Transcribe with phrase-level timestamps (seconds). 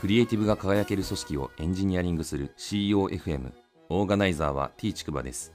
[0.00, 3.52] クリエイティブが輝ける組織をエンジニアリングする CEOFM
[3.90, 5.52] オーガナイザーは T ちくばです。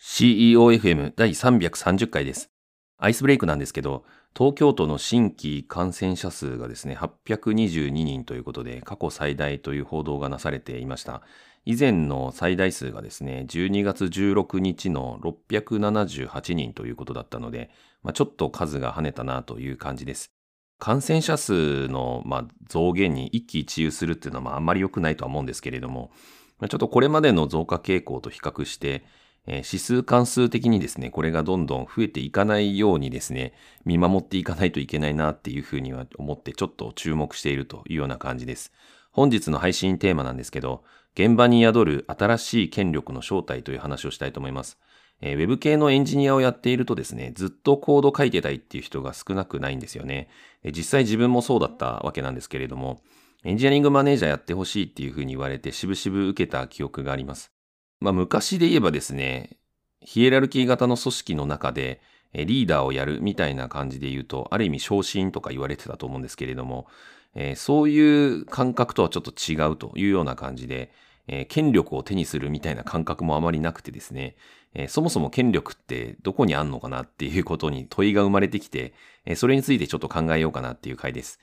[0.00, 2.52] CEOFM 第330回です。
[2.98, 4.04] アイスブレイクなんですけど
[4.36, 11.22] 東京都の新規感染者数がですね822人ということで過去最大という報道がなされていました。
[11.64, 17.70] 以前の最大数がですね12月16日の678人ということだったので、
[18.04, 20.30] まあ、ちょっと数が跳ねたなという感じです。
[20.80, 26.10] 感染者数の、ま、増減に一喜一憂するっていうのは、まあ、あんまり良くないとは思うんですけれども、
[26.68, 29.04] ちょっとこれまでの増加傾向と比較して、
[29.46, 33.54] え、指数関数的にですね、これがどんどん増えていかないようにですね、
[33.84, 38.72] 見守っていかないといけないなっていうふうには思って、ちょっと注目しているというような感じです。
[39.12, 44.78] 本日の配信テーマなんですけど、現場に宿る新しい権力の正体という話をしたいと思います。
[45.20, 50.28] えー、ウェブ系のエンジニアをやっているとですね、ずっとコード書いてたいっていう人が少なくないんですよね。
[50.62, 53.02] えー、実際自分もそうだったわけなんですけれども、
[53.44, 57.52] エンジニアリングマネージャーやってほしいっていうふうに言われて、しぶしぶ受けた記憶があります。
[58.00, 59.58] まあ昔で言えばですね、
[60.02, 62.00] ヒエラルキー型の組織の中で、
[62.32, 66.86] えリーダーをやるみたいな感じで言うと、ある意味昇進とか言われてたと思うんですけれども、
[67.34, 70.90] えー、そういう感覚とはちょっと違うというような感じで、
[71.28, 74.36] えー、権力を手にするみたいな感覚もあまりなくてですね、
[74.74, 78.94] えー、そもそも権力ってどこにあんのかなっていうことに問いが生まれてきて、
[79.26, 81.38] えー、それについてちょっと考えようかなっていう回です。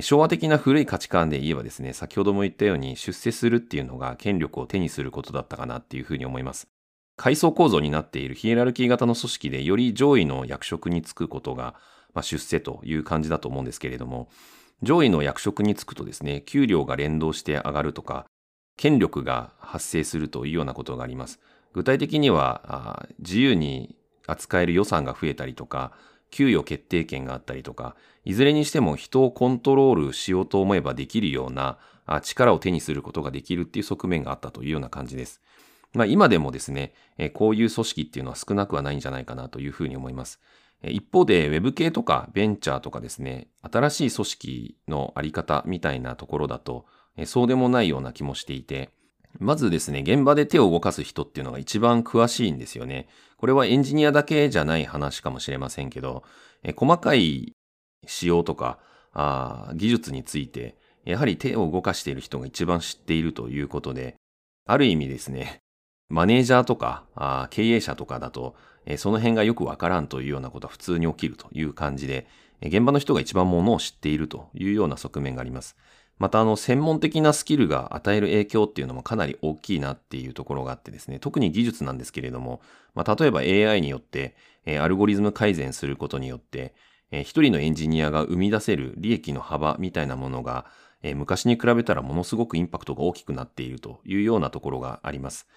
[0.00, 6.68] 昭和的な古い価値観で言えばですね、先ほども言ったように出世するっていうのが権力を手にすることだったかなっていうふうに思います。
[7.16, 11.74] 階層構造になっているヒエラルキー型の組織でより上位の役職に就くことが、
[12.14, 14.28] まあ、出世という感じだと思うんですけれども、
[14.82, 18.26] 上位の役職に就くとですね、給料が連動して上がるとか、
[18.76, 21.38] 権力が発生するというようなことがあります。
[21.72, 23.96] 具体的には、自由に
[24.26, 25.92] 扱える予算が増えたりとか、
[26.30, 31.78] 給与決定権があったりとか、いずれにしても人をコントロールしようと思えばできるような
[32.22, 35.40] 力を手にすることができるっていう側面があったというような感じです。
[35.94, 36.94] まあ今でもですね、
[37.34, 40.40] こういう組織っていうのは少なくはないんじゃないかなというふうに思います。
[40.84, 46.86] 一方で Web 系とかベンチャーとかですね、新しい組織のあり方みたいなところだと、
[47.24, 48.90] そうでもないような気もしていて、
[49.38, 53.08] まずですね、現場で手を動かす人っていうのが一番詳しいんですよね。
[53.36, 56.24] これはエンジニアだけじゃない話かもしれませんけど、
[56.76, 57.52] 細かい
[58.06, 58.78] 仕様とか
[59.74, 64.16] 技術について、やはり手を動かしている人が一番知っているということで、
[64.66, 65.61] ある意味ですね、
[66.12, 72.26] マネージャーとかあ経営者とかだと、えその辺がよくわからんというようなことは普通に起きるという感じで、
[72.60, 75.74] え現場の人が一番ものを知っているというような側面があります。
[76.18, 82.60] またあの専門的なスキルが与える影響っていうのもかなり大きいなっていうところがあってですね、特に技術なんですけれども、
[82.94, 84.36] まあ、例えば AI によって、
[84.66, 86.74] えアルゴリズム改善することによって、
[87.10, 90.66] え一人のエンジニアが生み出せる利益の幅みたいなものが、
[91.02, 95.48] え昔に比べたらものすごくインパクトが大きくなっているというようなところがあります。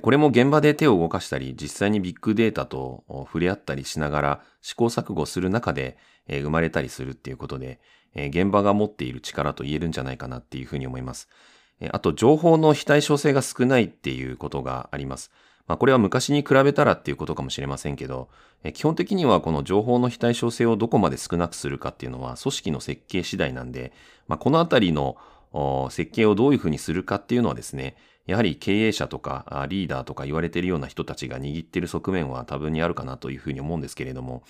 [0.00, 5.98] これも現場で手を動かしたり、実際にビッグデータと触れ合ったりしながら試行錯誤する中で
[6.28, 7.80] 生まれたりするっていうことで、
[8.14, 11.28] 現場が持っている力と言えるんじゃないかなっていうふうに思います。
[11.90, 15.30] あと、情報の非対称性が少ないっていうことがあります。
[15.66, 18.28] まあ、これは昔に比べたらっていうことかもしれませんけど、
[18.74, 23.92] 基本的にはこの情報の非対称性をどこまで少なくするかっていうのは組織の設計次第なんで、
[24.28, 25.16] まあ、このあたりの
[25.90, 34.42] 設計をどういうふうにするかっていうのはですね、やはり経営者とかリーダーとか言われているような人たちが握っている側面は多分にあるかなというふうに思うんですけれども、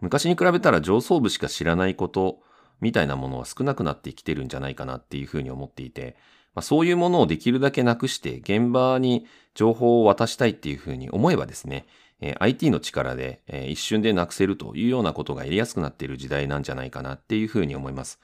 [0.00, 2.40] 昔に比べたら上層部しか知らないこと
[2.80, 6.16] みたいなものは少なくなってきてるんじゃないかなっていうふうに思っていて、
[6.54, 11.86] まあ、そういうものをできるだけなくして現場に情報を渡したいっていうふうに思えばですね、
[12.20, 18.20] え IT の力で、え一瞬でなくせるというようなことがやりやすくなっている時代なんじゃないかなっていうふうに思います。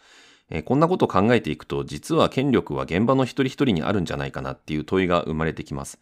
[0.55, 5.99] えこんなことを考えていくと、実は権力は現場の一人一人にあるんじゃないかなっていう問いが生まれてきます。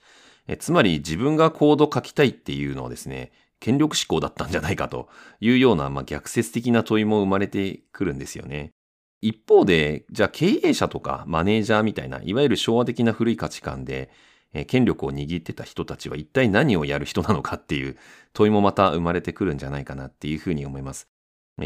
[0.48, 3.30] えつまり自分がコード書きたいっていうのをですね、
[3.60, 5.08] 権力志向だったんじゃないかと
[5.40, 8.72] いうような、まあ、逆説的な問いも生まれてくるんですよね。
[9.20, 14.10] 一方で、じゃあ経営者とかマネージャーみたいな、いわゆる昭和的な古い価値観で、
[14.52, 17.96] え権力を握ってた人たちは一体何をやる人なのかっていう
[18.32, 21.09] 問いもまた生まれてくるんじゃないかなっていうふうに思います。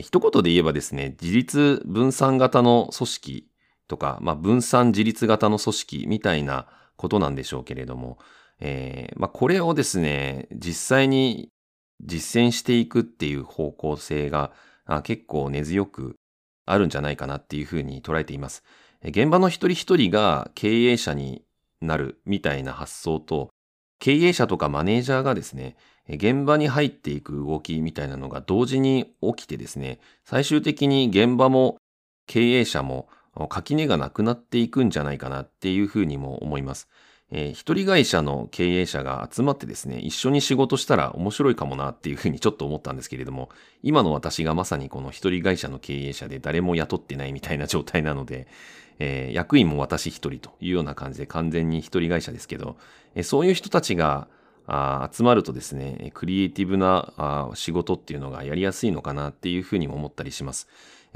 [0.00, 3.50] 一言で言えばですね、自立分散型の組織
[3.88, 8.18] とか、まあ、分散自立型の組織みたいなことなんでしょうけれども、
[8.60, 11.50] えーまあ、これをですね、実際に
[12.02, 14.52] 実践していくっていう方向性が
[15.02, 16.16] 結構根強く
[16.66, 18.62] あるんじゃないかなっていうふうに捉えています。
[19.02, 21.44] 現場の一人一人が経営者に
[21.80, 23.50] なるみたいな発想と、
[23.98, 25.76] 経営者とかマネージャーがですね、
[26.08, 31.78] 現場に入っていく動きみたいなのが同時に起きてですね、最終的に現場も
[32.26, 33.08] 経営者も
[33.48, 36.88] 垣根がなくなっていくんじゃないかなっていうふうにも思います。
[37.30, 43.48] えー、一人会社の経営者が集まってですね、一緒に仕事したら面白いかもなっていうふうにちょっと思ったんですけれども、
[43.82, 48.46] 今の私がまさにこの一人会社の経営者で誰も雇ってないみたいな状態なので、
[48.98, 52.76] えー、役員も私一人というような感じで完全に一人会社ですけど、
[53.14, 54.28] えー、そういう人たちが
[54.66, 60.68] あ集まるとですね、クリエイティブなあ仕事っていうのがやりやすいのかなっていうふうにも思ったりします。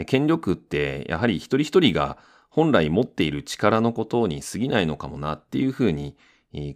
[0.06, 2.19] 権力ってやはり一人一人が
[2.50, 6.17] 本来持っている力のことに過ぎないのかもなっていうふうに、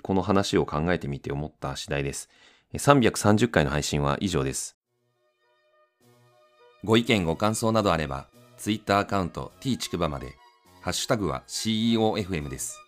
[0.03, 2.29] この話を考えてみて思った次第です。
[2.75, 4.77] 330回の配信は以上です。
[6.85, 10.37] ご意見ご感想などあれば、Twitter アカウント t ちくばまで、
[10.81, 12.79] ハッシュタグは CEOFM です。